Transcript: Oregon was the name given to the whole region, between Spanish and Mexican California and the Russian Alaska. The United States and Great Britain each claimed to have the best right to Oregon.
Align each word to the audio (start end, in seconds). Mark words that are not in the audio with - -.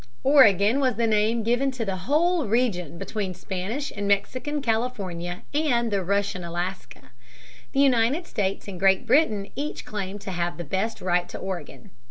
Oregon 0.23 0.79
was 0.79 0.95
the 0.95 1.05
name 1.05 1.43
given 1.43 1.69
to 1.73 1.85
the 1.85 1.95
whole 2.07 2.47
region, 2.47 2.97
between 2.97 3.35
Spanish 3.35 3.93
and 3.95 4.07
Mexican 4.07 4.59
California 4.59 5.43
and 5.53 5.91
the 5.91 6.03
Russian 6.03 6.43
Alaska. 6.43 7.11
The 7.71 7.81
United 7.81 8.25
States 8.25 8.67
and 8.67 8.79
Great 8.79 9.05
Britain 9.05 9.51
each 9.55 9.85
claimed 9.85 10.21
to 10.21 10.31
have 10.31 10.57
the 10.57 10.63
best 10.63 11.01
right 11.01 11.29
to 11.29 11.37
Oregon. 11.37 11.91